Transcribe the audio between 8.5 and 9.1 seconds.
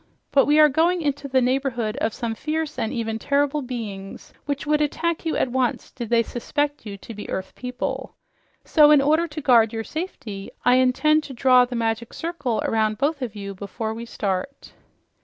So in